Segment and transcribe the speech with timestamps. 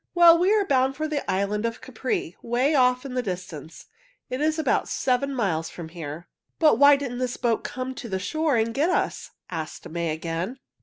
[0.15, 3.85] "Well, we are bound for the island of Capri, away off in the distance.
[4.31, 6.27] It is about seven miles from here."
[6.57, 10.57] "But why didn't this boat come to the shore and get us?" asked May again.